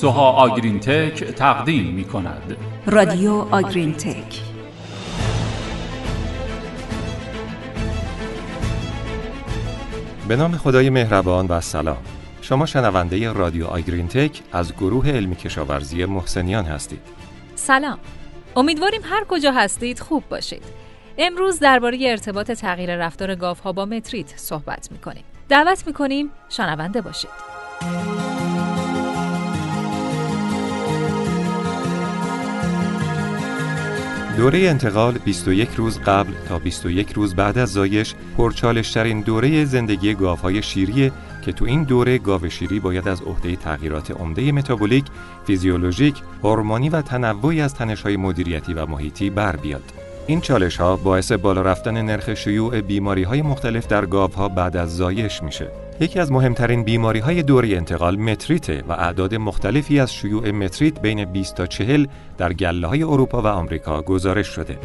سوها 0.00 0.30
آگرین 0.30 0.80
تک 0.80 1.24
تقدیم 1.24 1.94
می 1.94 2.04
کند 2.04 2.56
رادیو 2.86 3.32
آگرین 3.32 3.92
تک 3.92 4.40
به 10.28 10.36
نام 10.36 10.56
خدای 10.56 10.90
مهربان 10.90 11.46
و 11.46 11.60
سلام. 11.60 11.96
شما 12.42 12.66
شنونده 12.66 13.32
رادیو 13.32 13.66
آگرین 13.66 14.08
تک 14.08 14.42
از 14.52 14.72
گروه 14.72 15.10
علمی 15.10 15.36
کشاورزی 15.36 16.04
محسنیان 16.04 16.64
هستید. 16.64 17.00
سلام. 17.54 17.98
امیدواریم 18.56 19.00
هر 19.04 19.24
کجا 19.28 19.52
هستید 19.52 20.00
خوب 20.00 20.24
باشید. 20.28 20.62
امروز 21.18 21.58
درباره 21.58 21.98
ارتباط 22.02 22.50
تغییر 22.50 22.96
رفتار 22.96 23.34
گاوها 23.34 23.72
با 23.72 23.84
متریت 23.84 24.36
صحبت 24.36 24.92
می‌کنیم. 24.92 25.24
دعوت 25.48 25.86
می‌کنیم 25.86 26.30
شنونده 26.48 27.00
باشید. 27.00 27.30
دوره 34.36 34.58
انتقال 34.58 35.18
21 35.24 35.70
روز 35.76 35.98
قبل 35.98 36.32
تا 36.48 36.58
21 36.58 37.12
روز 37.12 37.34
بعد 37.34 37.58
از 37.58 37.72
زایش 37.72 38.14
پرچالشترین 38.36 39.20
دوره 39.20 39.64
زندگی 39.64 40.14
گاوهای 40.14 40.62
شیریه 40.62 41.12
که 41.42 41.52
تو 41.52 41.64
این 41.64 41.84
دوره 41.84 42.18
گاو 42.18 42.48
شیری 42.48 42.80
باید 42.80 43.08
از 43.08 43.22
عهده 43.22 43.56
تغییرات 43.56 44.10
عمده 44.10 44.52
متابولیک، 44.52 45.04
فیزیولوژیک، 45.46 46.14
هورمونی 46.42 46.88
و 46.88 47.02
تنوعی 47.02 47.60
از 47.60 47.74
تنش‌های 47.74 48.16
مدیریتی 48.16 48.74
و 48.74 48.86
محیطی 48.86 49.30
بر 49.30 49.56
بیاد. 49.56 49.92
این 50.26 50.40
چالش 50.40 50.76
ها 50.76 50.96
باعث 50.96 51.32
بالا 51.32 51.62
رفتن 51.62 52.02
نرخ 52.02 52.34
شیوع 52.34 52.80
بیماری 52.80 53.22
های 53.22 53.42
مختلف 53.42 53.86
در 53.86 54.06
گاوها 54.06 54.42
ها 54.42 54.48
بعد 54.48 54.76
از 54.76 54.96
زایش 54.96 55.42
میشه. 55.42 55.70
یکی 56.02 56.18
از 56.20 56.32
مهمترین 56.32 56.84
بیماری 56.84 57.18
های 57.18 57.42
دوره 57.42 57.68
انتقال 57.76 58.16
متریته 58.16 58.84
و 58.88 58.92
اعداد 58.92 59.34
مختلفی 59.34 60.00
از 60.00 60.14
شیوع 60.14 60.50
متریت 60.50 61.00
بین 61.00 61.24
20 61.24 61.54
تا 61.54 61.66
40 61.66 62.06
در 62.38 62.52
گله 62.52 62.86
های 62.86 63.02
اروپا 63.02 63.42
و 63.42 63.46
آمریکا 63.46 64.02
گزارش 64.02 64.46
شده. 64.46 64.78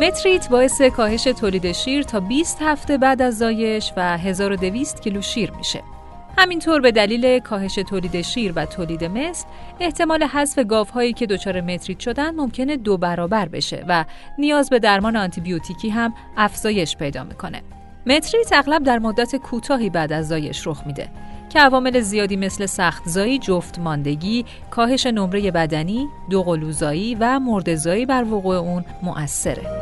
متریت 0.00 0.48
باعث 0.48 0.82
کاهش 0.82 1.24
تولید 1.24 1.72
شیر 1.72 2.02
تا 2.02 2.20
20 2.20 2.58
هفته 2.62 2.98
بعد 2.98 3.22
از 3.22 3.38
زایش 3.38 3.92
و 3.96 4.18
1200 4.18 5.00
کیلو 5.00 5.22
شیر 5.22 5.50
میشه. 5.50 5.91
همینطور 6.38 6.80
به 6.80 6.92
دلیل 6.92 7.38
کاهش 7.38 7.74
تولید 7.74 8.22
شیر 8.22 8.52
و 8.56 8.66
تولید 8.66 9.04
مثل 9.04 9.44
احتمال 9.80 10.22
حذف 10.22 10.58
گاوهایی 10.58 11.12
که 11.12 11.26
دچار 11.26 11.60
متریت 11.60 12.00
شدن 12.00 12.34
ممکنه 12.34 12.76
دو 12.76 12.96
برابر 12.96 13.48
بشه 13.48 13.84
و 13.88 14.04
نیاز 14.38 14.70
به 14.70 14.78
درمان 14.78 15.16
آنتیبیوتیکی 15.16 15.88
هم 15.88 16.14
افزایش 16.36 16.96
پیدا 16.96 17.24
می‌کنه. 17.24 17.62
متریت 18.06 18.52
اغلب 18.52 18.82
در 18.82 18.98
مدت 18.98 19.36
کوتاهی 19.36 19.90
بعد 19.90 20.12
از 20.12 20.28
زایش 20.28 20.66
رخ 20.66 20.86
میده 20.86 21.08
که 21.50 21.60
عوامل 21.60 22.00
زیادی 22.00 22.36
مثل 22.36 22.66
سخت 22.66 23.02
زایی، 23.08 23.38
جفت 23.38 23.78
ماندگی، 23.78 24.44
کاهش 24.70 25.06
نمره 25.06 25.50
بدنی، 25.50 26.08
دوقلوزایی 26.30 27.14
و 27.20 27.40
مردزایی 27.40 28.06
بر 28.06 28.24
وقوع 28.24 28.56
اون 28.56 28.84
مؤثره. 29.02 29.81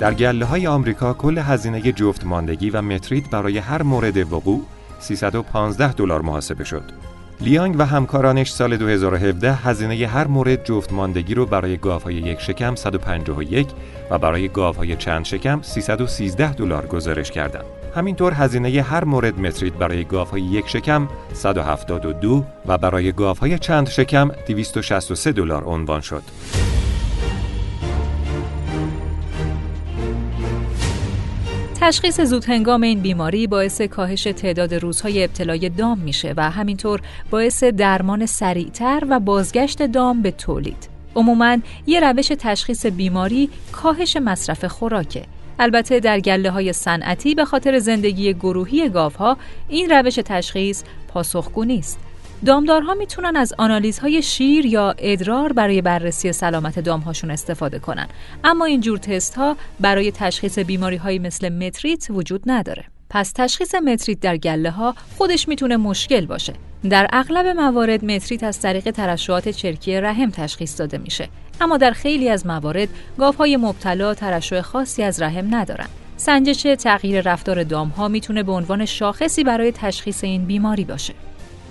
در 0.00 0.14
گله 0.14 0.44
های 0.44 0.66
آمریکا 0.66 1.14
کل 1.14 1.38
هزینه 1.38 1.80
جفت 1.80 2.24
ماندگی 2.24 2.70
و 2.70 2.82
متریت 2.82 3.30
برای 3.30 3.58
هر 3.58 3.82
مورد 3.82 4.32
وقوع 4.32 4.62
315 4.98 5.92
دلار 5.92 6.22
محاسبه 6.22 6.64
شد. 6.64 6.82
لیانگ 7.40 7.76
و 7.78 7.86
همکارانش 7.86 8.50
سال 8.50 8.76
2017 8.76 9.54
هزینه 9.54 10.06
هر 10.06 10.26
مورد 10.26 10.64
جفت 10.64 10.92
ماندگی 10.92 11.34
رو 11.34 11.46
برای 11.46 11.76
گاوهای 11.76 12.14
یک 12.14 12.40
شکم 12.40 12.74
151 12.74 13.68
و 14.10 14.18
برای 14.18 14.48
گاوهای 14.48 14.96
چند 14.96 15.24
شکم 15.24 15.62
313 15.62 16.52
دلار 16.52 16.86
گزارش 16.86 17.30
کردند. 17.30 17.64
همینطور 17.94 18.32
هزینه 18.32 18.82
هر 18.82 19.04
مورد 19.04 19.40
متریت 19.40 19.72
برای 19.72 20.04
گاوهای 20.04 20.42
یک 20.42 20.68
شکم 20.68 21.08
172 21.32 22.44
و 22.66 22.78
برای 22.78 23.12
گاوهای 23.12 23.58
چند 23.58 23.88
شکم 23.88 24.30
263 24.46 25.32
دلار 25.32 25.64
عنوان 25.64 26.00
شد. 26.00 26.22
تشخیص 31.80 32.20
زود 32.20 32.44
هنگام 32.44 32.82
این 32.82 33.00
بیماری 33.00 33.46
باعث 33.46 33.80
کاهش 33.82 34.22
تعداد 34.22 34.74
روزهای 34.74 35.24
ابتلای 35.24 35.68
دام 35.68 35.98
میشه 35.98 36.34
و 36.36 36.50
همینطور 36.50 37.00
باعث 37.30 37.64
درمان 37.64 38.26
سریعتر 38.26 39.02
و 39.08 39.20
بازگشت 39.20 39.82
دام 39.82 40.22
به 40.22 40.30
تولید. 40.30 40.88
عموما 41.16 41.56
یه 41.86 42.00
روش 42.00 42.32
تشخیص 42.38 42.86
بیماری 42.86 43.50
کاهش 43.72 44.16
مصرف 44.16 44.64
خوراکه. 44.64 45.22
البته 45.58 46.00
در 46.00 46.20
گله 46.20 46.50
های 46.50 46.72
صنعتی 46.72 47.34
به 47.34 47.44
خاطر 47.44 47.78
زندگی 47.78 48.34
گروهی 48.34 48.88
گاوها 48.88 49.36
این 49.68 49.90
روش 49.90 50.14
تشخیص 50.24 50.82
پاسخگو 51.08 51.64
نیست. 51.64 51.98
دامدارها 52.44 52.94
می‌تونن 52.94 53.36
از 53.36 53.54
آنالیزهای 53.58 54.22
شیر 54.22 54.66
یا 54.66 54.94
ادرار 54.98 55.52
برای 55.52 55.82
بررسی 55.82 56.32
سلامت 56.32 56.78
دامهاشون 56.78 57.30
استفاده 57.30 57.78
کنن. 57.78 58.08
اما 58.44 58.64
این 58.64 58.80
جور 58.80 58.98
تست 58.98 59.34
ها 59.34 59.56
برای 59.80 60.12
تشخیص 60.12 60.58
بیماری 60.58 60.96
های 60.96 61.18
مثل 61.18 61.48
متریت 61.48 62.06
وجود 62.10 62.42
نداره. 62.46 62.84
پس 63.10 63.32
تشخیص 63.32 63.74
متریت 63.74 64.20
در 64.20 64.36
گله 64.36 64.70
ها 64.70 64.94
خودش 65.18 65.48
می‌تونه 65.48 65.76
مشکل 65.76 66.26
باشه. 66.26 66.52
در 66.90 67.06
اغلب 67.12 67.46
موارد 67.46 68.04
متریت 68.04 68.44
از 68.44 68.60
طریق 68.60 68.90
ترشحات 68.90 69.48
چرکی 69.48 70.00
رحم 70.00 70.30
تشخیص 70.30 70.78
داده 70.78 70.98
میشه. 70.98 71.28
اما 71.60 71.76
در 71.76 71.90
خیلی 71.90 72.28
از 72.28 72.46
موارد 72.46 72.88
های 73.38 73.56
مبتلا 73.56 74.14
ترشح 74.14 74.60
خاصی 74.60 75.02
از 75.02 75.22
رحم 75.22 75.54
ندارن. 75.54 75.86
سنجش 76.16 76.62
تغییر 76.62 77.20
رفتار 77.20 77.62
دام 77.64 77.88
ها 77.88 78.08
می‌تونه 78.08 78.42
به 78.42 78.52
عنوان 78.52 78.84
شاخصی 78.84 79.44
برای 79.44 79.72
تشخیص 79.72 80.24
این 80.24 80.44
بیماری 80.44 80.84
باشه. 80.84 81.14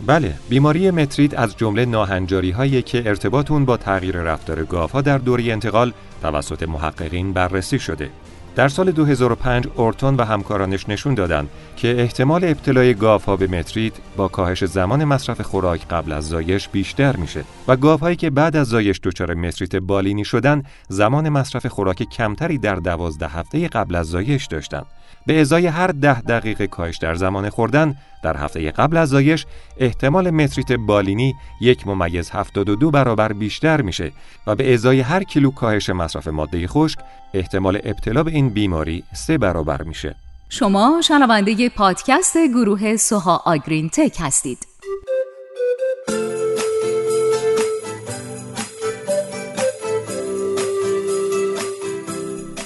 بله، 0.07 0.33
بیماری 0.49 0.91
متریت 0.91 1.39
از 1.39 1.57
جمله 1.57 1.85
ناهنجاری 1.85 2.51
هایی 2.51 2.81
که 2.81 3.03
ارتباط 3.05 3.51
اون 3.51 3.65
با 3.65 3.77
تغییر 3.77 4.17
رفتار 4.17 4.63
گاوها 4.63 5.01
در 5.01 5.17
دوری 5.17 5.51
انتقال 5.51 5.93
توسط 6.21 6.63
محققین 6.63 7.33
بررسی 7.33 7.79
شده. 7.79 8.09
در 8.55 8.67
سال 8.67 8.91
2005 8.91 9.67
اورتون 9.75 10.15
و 10.15 10.23
همکارانش 10.23 10.89
نشون 10.89 11.13
دادند 11.13 11.49
که 11.75 12.01
احتمال 12.01 12.43
ابتلای 12.43 12.93
گاوها 12.93 13.35
به 13.35 13.47
متریت 13.47 13.93
با 14.17 14.27
کاهش 14.27 14.65
زمان 14.65 15.03
مصرف 15.03 15.41
خوراک 15.41 15.87
قبل 15.87 16.11
از 16.11 16.27
زایش 16.27 16.69
بیشتر 16.69 17.16
میشه 17.16 17.43
و 17.67 17.75
گاوهایی 17.75 18.16
که 18.16 18.29
بعد 18.29 18.55
از 18.55 18.67
زایش 18.67 18.99
دچار 19.03 19.33
متریت 19.33 19.75
بالینی 19.75 20.25
شدن 20.25 20.63
زمان 20.89 21.29
مصرف 21.29 21.66
خوراک 21.66 22.03
کمتری 22.03 22.57
در 22.57 22.75
دوازده 22.75 23.27
هفته 23.27 23.67
قبل 23.67 23.95
از 23.95 24.07
زایش 24.07 24.45
داشتند. 24.45 24.85
به 25.25 25.41
ازای 25.41 25.67
هر 25.67 25.87
ده 25.87 26.21
دقیقه 26.21 26.67
کاهش 26.67 26.97
در 26.97 27.16
زمان 27.16 27.49
خوردن 27.49 27.95
در 28.24 28.38
هفته 28.38 28.72
قبل 28.72 28.97
از 28.97 29.09
زایش 29.09 29.46
احتمال 29.78 30.30
متریت 30.30 30.72
بالینی 30.72 31.35
یک 31.62 31.88
ممیز 31.88 32.30
72 32.30 32.91
برابر 32.91 33.34
بیشتر 33.34 33.81
میشه 33.81 34.12
و 34.47 34.56
به 34.56 34.74
ازای 34.74 35.00
هر 35.00 35.24
کیلو 35.24 35.52
کاهش 35.52 35.90
مصرف 35.90 36.28
ماده 36.28 36.68
خشک 36.68 37.00
احتمال 37.34 37.79
ابتلا 37.84 38.24
به 38.24 38.31
این 38.31 38.50
بیماری 38.50 39.03
سه 39.13 39.38
برابر 39.38 39.81
میشه. 39.81 40.16
شما 40.50 41.02
شنونده 41.03 41.69
پادکست 41.69 42.38
گروه 42.38 42.97
سوها 42.97 43.41
آگرین 43.46 43.90
تک 43.90 44.18
هستید. 44.19 44.69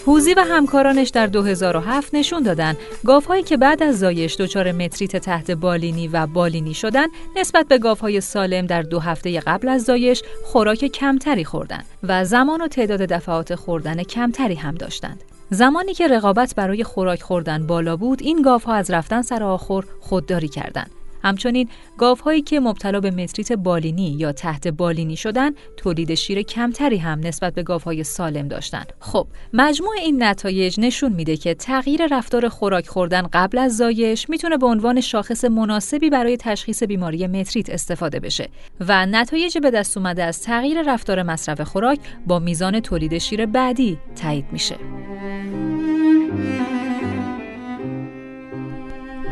هوزی 0.08 0.34
و 0.34 0.40
همکارانش 0.40 1.10
در 1.10 1.28
2007 1.28 2.16
نشون 2.16 2.44
دادن 2.44 2.76
گاوهایی 3.06 3.44
که 3.44 3.58
بعد 3.58 3.84
از 3.84 4.00
زایش 4.00 4.36
دچار 4.36 4.72
متریت 4.72 5.18
تحت 5.18 5.52
بالینی 5.52 6.08
و 6.08 6.28
بالینی 6.28 6.74
شدن 6.74 7.08
نسبت 7.36 7.68
به 7.68 7.78
گاوهای 7.78 8.22
سالم 8.22 8.66
در 8.66 8.82
دو 8.82 9.00
هفته 9.00 9.40
قبل 9.40 9.70
از 9.70 9.84
زایش 9.84 10.24
خوراک 10.44 10.86
کمتری 10.86 11.46
خوردن 11.46 11.84
و 12.04 12.26
زمان 12.26 12.62
و 12.62 12.68
تعداد 12.68 13.02
دفعات 13.02 13.56
خوردن 13.56 14.04
کمتری 14.04 14.56
هم 14.56 14.76
داشتند. 14.76 15.24
زمانی 15.50 15.94
که 15.94 16.08
رقابت 16.08 16.56
برای 16.56 16.84
خوراک 16.84 17.22
خوردن 17.22 17.68
بالا 17.68 17.96
بود 17.98 18.22
این 18.22 18.42
گاوها 18.42 18.74
از 18.74 18.92
رفتن 18.92 19.22
سر 19.22 19.44
آخر 19.44 19.84
خودداری 20.00 20.48
کردند 20.48 20.92
همچنین 21.24 21.70
گاوهایی 21.98 22.42
که 22.42 22.60
مبتلا 22.60 23.00
به 23.00 23.12
متریت 23.12 23.54
بالینی 23.54 24.16
یا 24.20 24.32
تحت 24.32 24.68
بالینی 24.68 25.16
شدن 25.16 25.52
تولید 25.78 26.14
شیر 26.14 26.42
کمتری 26.42 26.98
هم 26.98 27.20
نسبت 27.20 27.54
به 27.54 27.64
گاوهای 27.64 28.04
سالم 28.04 28.48
داشتند. 28.48 28.94
خب 29.00 29.28
مجموع 29.54 29.94
این 30.00 30.24
نتایج 30.24 30.80
نشون 30.80 31.14
میده 31.14 31.38
که 31.38 31.54
تغییر 31.54 32.08
رفتار 32.12 32.50
خوراک 32.50 32.88
خوردن 32.88 33.22
قبل 33.34 33.58
از 33.58 33.78
زایش 33.78 34.30
می‌تونه 34.30 34.58
به 34.58 34.66
عنوان 34.66 35.02
شاخص 35.02 35.46
مناسبی 35.46 36.10
برای 36.10 36.38
تشخیص 36.38 36.84
بیماری 36.84 37.28
متریت 37.28 37.70
استفاده 37.70 38.20
بشه 38.20 38.50
و 38.80 39.06
نتایج 39.06 39.58
به 39.58 39.72
دست 39.72 39.98
اومده 39.98 40.24
از 40.24 40.44
تغییر 40.44 40.82
رفتار 40.82 41.24
مصرف 41.24 41.62
خوراک 41.62 42.00
با 42.28 42.40
میزان 42.40 42.80
تولید 42.80 43.18
شیر 43.18 43.46
بعدی 43.46 43.98
تایید 44.16 44.46
میشه. 44.52 44.76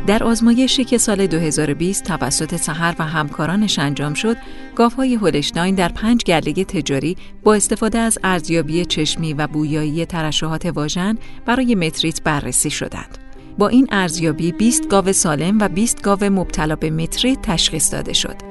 در 0.07 0.23
آزمایشی 0.23 0.83
که 0.83 0.97
سال 0.97 1.27
2020 1.27 2.03
توسط 2.03 2.55
سهر 2.55 2.95
و 2.99 3.03
همکارانش 3.03 3.79
انجام 3.79 4.13
شد، 4.13 4.37
گاوهای 4.75 5.15
هولشتاین 5.15 5.75
در 5.75 5.89
پنج 5.89 6.23
گله 6.23 6.53
تجاری 6.53 7.17
با 7.43 7.53
استفاده 7.53 7.99
از 7.99 8.19
ارزیابی 8.23 8.85
چشمی 8.85 9.33
و 9.33 9.47
بویایی 9.47 10.05
ترشحات 10.05 10.65
واژن 10.65 11.17
برای 11.45 11.75
متریت 11.75 12.23
بررسی 12.23 12.69
شدند. 12.69 13.17
با 13.57 13.67
این 13.67 13.87
ارزیابی 13.91 14.51
20 14.51 14.87
گاو 14.87 15.11
سالم 15.13 15.59
و 15.59 15.67
20 15.67 16.01
گاو 16.01 16.23
مبتلا 16.23 16.75
به 16.75 16.89
متریت 16.89 17.41
تشخیص 17.41 17.93
داده 17.93 18.13
شد. 18.13 18.50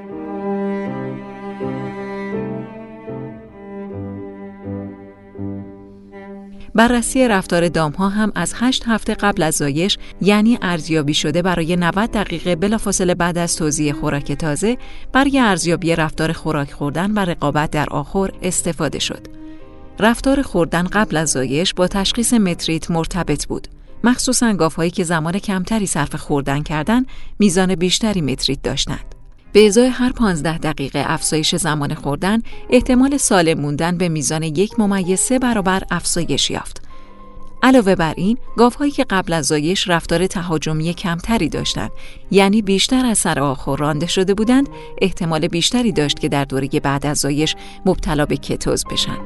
بررسی 6.81 7.29
رفتار 7.29 7.69
دامها 7.69 8.09
هم 8.09 8.32
از 8.35 8.55
8 8.56 8.85
هفته 8.87 9.15
قبل 9.15 9.43
از 9.43 9.55
زایش 9.55 9.99
یعنی 10.21 10.59
ارزیابی 10.62 11.15
شده 11.15 11.43
برای 11.43 11.77
90 11.77 12.11
دقیقه 12.11 12.56
بلافاصله 12.56 13.15
بعد 13.15 13.38
از 13.38 13.56
توزیع 13.56 13.93
خوراک 13.93 14.32
تازه 14.32 14.79
برای 15.12 15.38
ارزیابی 15.38 15.97
رفتار 15.97 16.32
خوراک 16.32 16.73
خوردن 16.73 17.11
و 17.11 17.19
رقابت 17.19 17.71
در 17.71 17.87
آخر 17.91 18.31
استفاده 18.43 18.99
شد. 18.99 19.27
رفتار 19.99 20.43
خوردن 20.43 20.82
قبل 20.82 21.17
از 21.17 21.31
زایش 21.31 21.75
با 21.75 21.88
تشخیص 21.88 22.35
متریت 22.35 22.91
مرتبط 22.91 23.47
بود. 23.47 23.69
مخصوصا 24.05 24.55
گاوهایی 24.55 24.91
که 24.91 25.05
زمان 25.05 25.38
کمتری 25.38 25.87
صرف 25.87 26.15
خوردن 26.15 26.62
کردن 26.62 27.06
میزان 27.38 27.75
بیشتری 27.75 28.21
متریت 28.21 28.62
داشتند. 28.62 29.19
به 29.52 29.67
ازای 29.67 29.87
هر 29.87 30.12
15 30.12 30.58
دقیقه 30.58 31.05
افزایش 31.06 31.55
زمان 31.55 31.94
خوردن 31.94 32.43
احتمال 32.70 33.17
سالم 33.17 33.61
موندن 33.61 33.99
به 33.99 34.08
میزان 34.08 34.43
یک 34.43 34.81
ممیز 34.81 35.20
سه 35.20 35.38
برابر 35.38 35.82
افزایش 35.91 36.50
یافت. 36.50 36.82
علاوه 37.62 37.94
بر 37.94 38.14
این، 38.17 38.38
گاوهایی 38.56 38.91
که 38.91 39.05
قبل 39.11 39.32
از 39.32 39.47
زایش 39.47 39.88
رفتار 39.88 40.26
تهاجمی 40.26 40.94
کمتری 40.94 41.49
داشتند، 41.49 41.91
یعنی 42.31 42.62
بیشتر 42.62 43.06
از 43.06 43.19
سر 43.19 43.41
آخر 43.41 43.76
رانده 43.76 44.06
شده 44.06 44.35
بودند، 44.35 44.69
احتمال 45.02 45.49
بیشتری 45.49 45.93
داشت 45.93 46.19
که 46.19 46.29
در 46.29 46.44
دوره 46.44 46.69
بعد 46.69 47.06
از 47.06 47.19
زایش 47.19 47.56
مبتلا 47.87 48.26
به 48.26 48.37
کتوز 48.37 48.85
بشن. 48.91 49.19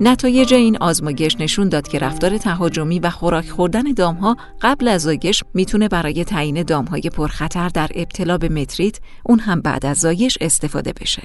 نتایج 0.00 0.54
این 0.54 0.76
آزمایش 0.76 1.36
نشون 1.40 1.68
داد 1.68 1.88
که 1.88 1.98
رفتار 1.98 2.38
تهاجمی 2.38 2.98
و 2.98 3.10
خوراک 3.10 3.48
خوردن 3.48 3.82
دامها 3.82 4.36
قبل 4.62 4.88
از 4.88 5.02
زایش 5.02 5.44
می‌تونه 5.54 5.88
برای 5.88 6.24
تعیین 6.24 6.62
دامهای 6.62 7.02
پرخطر 7.02 7.68
در 7.68 7.88
ابتلا 7.94 8.38
به 8.38 8.48
متریت 8.48 8.98
اون 9.24 9.38
هم 9.38 9.60
بعد 9.60 9.86
از 9.86 9.96
زایش 9.96 10.38
استفاده 10.40 10.92
بشه. 11.00 11.22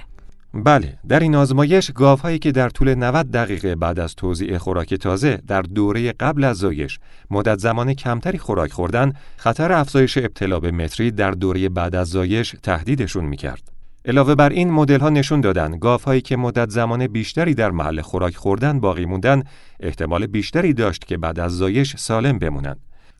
بله، 0.53 0.97
در 1.07 1.19
این 1.19 1.35
آزمایش 1.35 1.91
گاوهایی 1.91 2.39
که 2.39 2.51
در 2.51 2.69
طول 2.69 2.95
90 2.95 3.31
دقیقه 3.31 3.75
بعد 3.75 3.99
از 3.99 4.15
توزیع 4.15 4.57
خوراک 4.57 4.93
تازه 4.93 5.39
در 5.47 5.61
دوره 5.61 6.11
قبل 6.11 6.43
از 6.43 6.57
زایش 6.57 6.99
مدت 7.31 7.59
زمان 7.59 7.93
کمتری 7.93 8.37
خوراک 8.37 8.71
خوردن، 8.71 9.13
خطر 9.37 9.71
افزایش 9.71 10.17
ابتلا 10.17 10.59
به 10.59 10.71
متریت 10.71 11.15
در 11.15 11.31
دوره 11.31 11.69
بعد 11.69 11.95
از 11.95 12.07
زایش 12.07 12.55
تهدیدشون 12.63 13.25
می‌کرد. 13.25 13.70
علاوه 14.05 14.35
بر 14.35 14.49
این 14.49 14.71
مدل 14.71 14.99
ها 14.99 15.09
نشون 15.09 15.41
دادن 15.41 15.79
گاف 15.79 16.03
هایی 16.03 16.21
که 16.21 16.37
مدت 16.37 16.69
زمان 16.69 17.07
بیشتری 17.07 17.53
در 17.53 17.71
محل 17.71 18.01
خوراک 18.01 18.35
خوردن 18.35 18.79
باقی 18.79 19.05
موندن 19.05 19.43
احتمال 19.79 20.27
بیشتری 20.27 20.73
داشت 20.73 21.05
که 21.05 21.17
بعد 21.17 21.39
از 21.39 21.57
زایش 21.57 21.95
سالم 21.95 22.39
بمونند. 22.39 22.79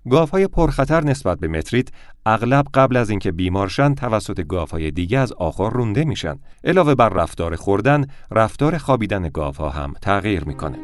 گاف 0.09 0.29
های 0.29 0.47
پرخطر 0.47 1.03
نسبت 1.03 1.39
به 1.39 1.47
متریت 1.47 1.89
اغلب 2.25 2.65
قبل 2.73 2.97
از 2.97 3.09
اینکه 3.09 3.31
بیمارشن 3.31 3.95
توسط 3.95 4.41
گاف 4.41 4.71
های 4.71 4.91
دیگه 4.91 5.19
از 5.19 5.33
آخر 5.33 5.69
رونده 5.69 6.05
میشن. 6.05 6.39
علاوه 6.63 6.95
بر 6.95 7.09
رفتار 7.09 7.55
خوردن، 7.55 8.05
رفتار 8.31 8.77
خوابیدن 8.77 9.29
گاف 9.29 9.57
ها 9.57 9.69
هم 9.69 9.93
تغییر 10.01 10.43
می‌کنه. 10.43 10.77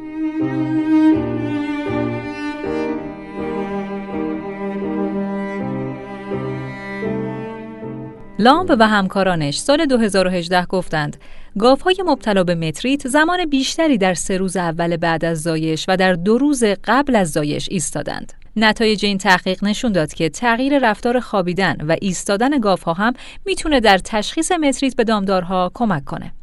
لامب 8.39 8.75
و 8.79 8.87
همکارانش 8.87 9.57
سال 9.57 9.85
2018 9.85 10.65
گفتند 10.65 11.17
گاوهای 11.59 11.95
مبتلا 12.05 12.43
به 12.43 12.55
متریت 12.55 13.07
زمان 13.07 13.45
بیشتری 13.45 13.97
در 13.97 14.13
سه 14.13 14.37
روز 14.37 14.57
اول 14.57 14.97
بعد 14.97 15.25
از 15.25 15.41
زایش 15.41 15.85
و 15.87 15.97
در 15.97 16.13
دو 16.13 16.37
روز 16.37 16.63
قبل 16.83 17.15
از 17.15 17.31
زایش 17.31 17.69
ایستادند. 17.71 18.33
نتایج 18.55 19.05
این 19.05 19.17
تحقیق 19.17 19.63
نشون 19.63 19.91
داد 19.91 20.13
که 20.13 20.29
تغییر 20.29 20.89
رفتار 20.89 21.19
خوابیدن 21.19 21.75
و 21.87 21.95
ایستادن 22.01 22.59
گاوها 22.59 22.93
هم 22.93 23.13
می‌تونه 23.45 23.79
در 23.79 23.97
تشخیص 23.97 24.51
متریت 24.51 24.95
به 24.95 25.03
دامدارها 25.03 25.71
کمک 25.73 26.05
کنه. 26.05 26.33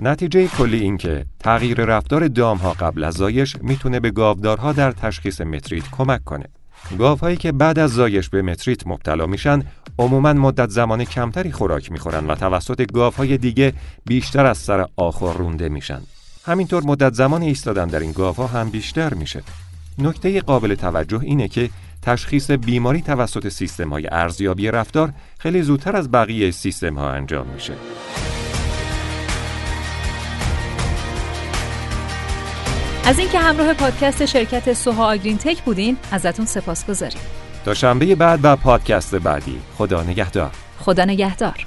نتیجه 0.00 0.48
کلی 0.48 0.80
این 0.80 0.96
که 0.96 1.24
تغییر 1.38 1.84
رفتار 1.84 2.28
دام 2.28 2.58
ها 2.58 2.72
قبل 2.72 3.04
از 3.04 3.14
زایش 3.14 3.56
می‌تونه 3.62 4.00
به 4.00 4.10
گاودارها 4.10 4.72
در 4.72 4.92
تشخیص 4.92 5.40
متریت 5.40 5.84
کمک 5.90 6.24
کنه. 6.24 6.44
گاوهایی 6.98 7.36
که 7.36 7.52
بعد 7.52 7.78
از 7.78 7.90
زایش 7.90 8.28
به 8.28 8.42
متریت 8.42 8.86
مبتلا 8.86 9.26
میشن 9.26 9.62
عموما 9.98 10.32
مدت 10.32 10.70
زمان 10.70 11.04
کمتری 11.04 11.52
خوراک 11.52 11.92
می‌خورن 11.92 12.26
و 12.26 12.34
توسط 12.34 12.92
گاوهای 12.92 13.38
دیگه 13.38 13.72
بیشتر 14.06 14.46
از 14.46 14.58
سر 14.58 14.86
آخر 14.96 15.32
رونده 15.32 15.68
میشن. 15.68 16.00
همینطور 16.46 16.82
مدت 16.82 17.14
زمان 17.14 17.42
ایستادن 17.42 17.86
در 17.86 18.00
این 18.00 18.12
گاوها 18.12 18.46
هم 18.46 18.70
بیشتر 18.70 19.14
میشه. 19.14 19.42
نکته 19.98 20.40
قابل 20.40 20.74
توجه 20.74 21.20
اینه 21.22 21.48
که 21.48 21.70
تشخیص 22.02 22.50
بیماری 22.50 23.02
توسط 23.02 23.48
سیستم 23.48 23.88
های 23.88 24.08
ارزیابی 24.12 24.70
رفتار 24.70 25.12
خیلی 25.38 25.62
زودتر 25.62 25.96
از 25.96 26.10
بقیه 26.10 26.50
سیستم 26.50 26.94
ها 26.94 27.10
انجام 27.10 27.46
میشه. 27.46 27.72
از 33.08 33.18
اینکه 33.18 33.38
همراه 33.38 33.74
پادکست 33.74 34.26
شرکت 34.26 34.72
سوها 34.72 35.12
آگرین 35.12 35.38
تک 35.38 35.62
بودین 35.62 35.96
ازتون 36.12 36.46
سپاس 36.46 36.86
گذاریم 36.86 37.20
تا 37.64 37.74
شنبه 37.74 38.14
بعد 38.14 38.40
و 38.42 38.56
پادکست 38.56 39.14
بعدی. 39.14 39.60
خدا 39.78 40.02
نگهدار. 40.02 40.50
خدا 40.78 41.04
نگهدار. 41.04 41.64